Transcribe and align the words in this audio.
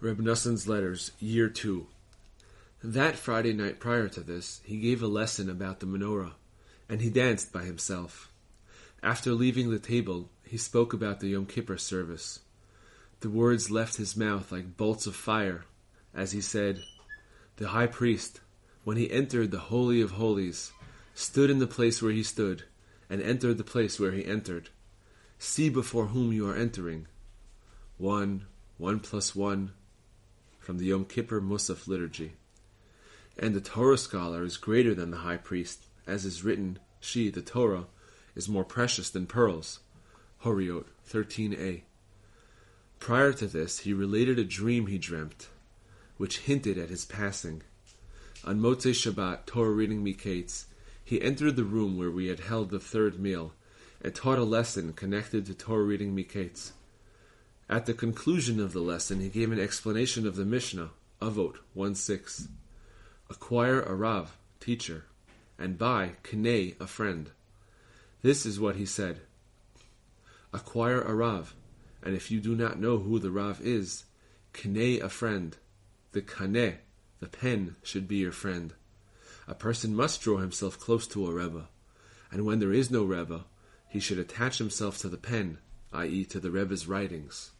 Noson's 0.00 0.68
Letters, 0.68 1.10
Year 1.18 1.48
2. 1.48 1.84
That 2.84 3.16
Friday 3.16 3.52
night 3.52 3.80
prior 3.80 4.08
to 4.08 4.20
this, 4.20 4.60
he 4.64 4.78
gave 4.78 5.02
a 5.02 5.08
lesson 5.08 5.50
about 5.50 5.80
the 5.80 5.86
menorah, 5.86 6.34
and 6.88 7.00
he 7.00 7.10
danced 7.10 7.52
by 7.52 7.64
himself. 7.64 8.30
After 9.02 9.32
leaving 9.32 9.70
the 9.70 9.80
table, 9.80 10.30
he 10.44 10.56
spoke 10.56 10.92
about 10.92 11.18
the 11.18 11.30
Yom 11.30 11.46
Kippur 11.46 11.78
service. 11.78 12.38
The 13.20 13.30
words 13.30 13.72
left 13.72 13.96
his 13.96 14.16
mouth 14.16 14.52
like 14.52 14.76
bolts 14.76 15.08
of 15.08 15.16
fire, 15.16 15.64
as 16.14 16.30
he 16.30 16.40
said, 16.40 16.84
The 17.56 17.68
high 17.68 17.88
priest, 17.88 18.40
when 18.84 18.96
he 18.96 19.10
entered 19.10 19.50
the 19.50 19.58
Holy 19.58 20.00
of 20.00 20.12
Holies, 20.12 20.70
stood 21.16 21.50
in 21.50 21.58
the 21.58 21.66
place 21.66 22.00
where 22.00 22.12
he 22.12 22.22
stood, 22.22 22.62
and 23.10 23.20
entered 23.20 23.58
the 23.58 23.64
place 23.64 23.98
where 23.98 24.12
he 24.12 24.24
entered. 24.24 24.68
See 25.40 25.68
before 25.68 26.06
whom 26.06 26.32
you 26.32 26.48
are 26.48 26.54
entering. 26.56 27.08
One, 27.96 28.46
one 28.76 29.00
plus 29.00 29.34
one, 29.34 29.72
from 30.68 30.76
the 30.76 30.84
Yom 30.84 31.06
Kippur 31.06 31.40
Musaf 31.40 31.88
liturgy. 31.88 32.32
And 33.38 33.54
the 33.54 33.60
Torah 33.62 33.96
scholar 33.96 34.44
is 34.44 34.58
greater 34.58 34.94
than 34.94 35.10
the 35.10 35.24
high 35.24 35.38
priest, 35.38 35.86
as 36.06 36.26
is 36.26 36.44
written, 36.44 36.78
she, 37.00 37.30
the 37.30 37.40
Torah, 37.40 37.86
is 38.36 38.50
more 38.50 38.64
precious 38.64 39.08
than 39.08 39.26
pearls. 39.26 39.78
Horiot 40.44 40.84
13a. 41.10 41.80
Prior 42.98 43.32
to 43.32 43.46
this, 43.46 43.78
he 43.78 43.94
related 43.94 44.38
a 44.38 44.44
dream 44.44 44.88
he 44.88 44.98
dreamt, 44.98 45.48
which 46.18 46.40
hinted 46.40 46.76
at 46.76 46.90
his 46.90 47.06
passing. 47.06 47.62
On 48.44 48.60
Motzei 48.60 48.92
Shabbat, 48.92 49.46
Torah 49.46 49.70
reading 49.70 50.04
Miketz, 50.04 50.66
he 51.02 51.22
entered 51.22 51.56
the 51.56 51.64
room 51.64 51.96
where 51.96 52.10
we 52.10 52.26
had 52.26 52.40
held 52.40 52.68
the 52.68 52.78
third 52.78 53.18
meal 53.18 53.54
and 54.02 54.14
taught 54.14 54.38
a 54.38 54.44
lesson 54.44 54.92
connected 54.92 55.46
to 55.46 55.54
Torah 55.54 55.84
reading 55.84 56.14
Miketz. 56.14 56.72
At 57.70 57.84
the 57.84 57.92
conclusion 57.92 58.60
of 58.60 58.72
the 58.72 58.80
lesson, 58.80 59.20
he 59.20 59.28
gave 59.28 59.52
an 59.52 59.60
explanation 59.60 60.26
of 60.26 60.36
the 60.36 60.46
Mishnah, 60.46 60.88
Avot 61.20 61.56
1.6. 61.76 62.48
Acquire 63.28 63.82
a 63.82 63.94
Rav, 63.94 64.38
teacher, 64.58 65.04
and 65.58 65.76
buy 65.76 66.12
Knei, 66.24 66.80
a 66.80 66.86
friend. 66.86 67.30
This 68.22 68.46
is 68.46 68.58
what 68.58 68.76
he 68.76 68.86
said. 68.86 69.20
Acquire 70.50 71.02
a 71.02 71.14
Rav, 71.14 71.54
and 72.02 72.16
if 72.16 72.30
you 72.30 72.40
do 72.40 72.56
not 72.56 72.80
know 72.80 72.96
who 72.96 73.18
the 73.18 73.30
Rav 73.30 73.60
is, 73.60 74.04
Knei, 74.54 75.02
a 75.02 75.10
friend. 75.10 75.54
The 76.12 76.22
Kaneh, 76.22 76.76
the 77.20 77.28
pen, 77.28 77.76
should 77.82 78.08
be 78.08 78.16
your 78.16 78.32
friend. 78.32 78.72
A 79.46 79.54
person 79.54 79.94
must 79.94 80.22
draw 80.22 80.38
himself 80.38 80.80
close 80.80 81.06
to 81.08 81.26
a 81.26 81.34
Rebbe, 81.34 81.68
and 82.32 82.46
when 82.46 82.60
there 82.60 82.72
is 82.72 82.90
no 82.90 83.04
Rebbe, 83.04 83.44
he 83.88 84.00
should 84.00 84.18
attach 84.18 84.56
himself 84.56 84.96
to 84.98 85.08
the 85.10 85.18
pen, 85.18 85.58
i.e., 85.92 86.24
to 86.24 86.40
the 86.40 86.50
Rebbe's 86.50 86.86
writings. 86.86 87.50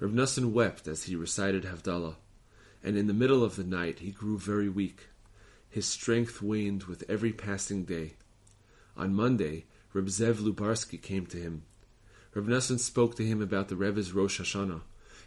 Reb 0.00 0.12
Nosson 0.12 0.52
wept 0.52 0.86
as 0.86 1.04
he 1.04 1.16
recited 1.16 1.64
Havdalah, 1.64 2.16
and 2.84 2.96
in 2.96 3.08
the 3.08 3.12
middle 3.12 3.42
of 3.42 3.56
the 3.56 3.64
night 3.64 3.98
he 3.98 4.12
grew 4.12 4.38
very 4.38 4.68
weak. 4.68 5.08
His 5.68 5.86
strength 5.86 6.40
waned 6.40 6.84
with 6.84 7.02
every 7.08 7.32
passing 7.32 7.84
day. 7.84 8.14
On 8.96 9.12
Monday, 9.12 9.66
Reb 9.92 10.06
Zev 10.06 10.36
Lubarsky 10.36 11.02
came 11.02 11.26
to 11.26 11.36
him. 11.36 11.64
Reb 12.32 12.46
Nosson 12.46 12.78
spoke 12.78 13.16
to 13.16 13.26
him 13.26 13.42
about 13.42 13.68
the 13.68 13.76
Rebbe's 13.76 14.12
Rosh 14.12 14.40
Hashanah, 14.40 14.82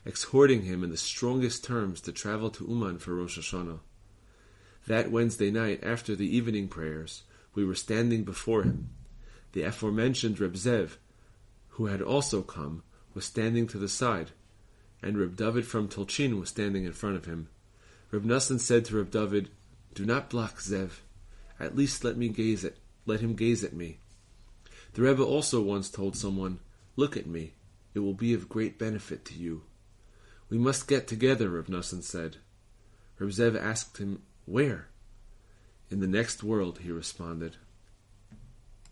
exhorting 0.05 0.63
him 0.63 0.85
in 0.85 0.89
the 0.89 0.97
strongest 0.97 1.65
terms 1.65 1.99
to 2.01 2.13
travel 2.13 2.49
to 2.51 2.65
Uman 2.65 2.97
for 2.97 3.13
Rosh 3.15 3.37
Hashanah. 3.37 3.79
That 4.87 5.11
Wednesday 5.11 5.51
night, 5.51 5.83
after 5.83 6.15
the 6.15 6.33
evening 6.33 6.69
prayers, 6.69 7.23
we 7.53 7.65
were 7.65 7.75
standing 7.75 8.23
before 8.23 8.63
him. 8.63 8.89
The 9.51 9.63
aforementioned 9.63 10.39
Reb 10.39 10.53
Zev, 10.53 10.95
who 11.71 11.87
had 11.87 12.01
also 12.01 12.41
come, 12.41 12.83
was 13.13 13.25
standing 13.25 13.67
to 13.67 13.77
the 13.77 13.89
side, 13.89 14.31
and 15.01 15.17
Reb 15.17 15.35
David 15.35 15.65
from 15.65 15.87
Tolchin 15.87 16.39
was 16.39 16.49
standing 16.49 16.85
in 16.85 16.93
front 16.93 17.15
of 17.15 17.25
him. 17.25 17.49
Reb 18.11 18.23
Nosson 18.23 18.59
said 18.59 18.85
to 18.85 18.97
Reb 18.97 19.11
David, 19.11 19.49
Do 19.93 20.05
not 20.05 20.29
block 20.29 20.57
Zev. 20.59 20.99
At 21.59 21.75
least 21.75 22.03
let 22.03 22.17
me 22.17 22.29
gaze 22.29 22.65
at 22.65 22.75
let 23.05 23.19
him 23.19 23.35
gaze 23.35 23.63
at 23.63 23.73
me. 23.73 23.97
The 24.93 25.01
Rebbe 25.01 25.23
also 25.23 25.61
once 25.61 25.89
told 25.89 26.15
someone, 26.15 26.59
Look 26.95 27.17
at 27.17 27.25
me. 27.25 27.53
It 27.93 27.99
will 27.99 28.13
be 28.13 28.33
of 28.33 28.49
great 28.49 28.77
benefit 28.77 29.25
to 29.25 29.33
you. 29.33 29.63
We 30.49 30.57
must 30.57 30.87
get 30.87 31.07
together, 31.07 31.49
Reb 31.49 31.67
Nosson 31.67 32.03
said. 32.03 32.37
Reb 33.17 33.29
Zev 33.31 33.59
asked 33.59 33.97
him, 33.97 34.21
Where? 34.45 34.87
In 35.89 35.99
the 35.99 36.07
next 36.07 36.43
world, 36.43 36.79
he 36.79 36.91
responded. 36.91 37.57